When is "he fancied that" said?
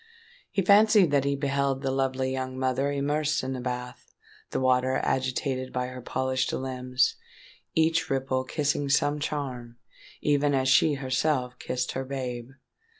0.49-1.25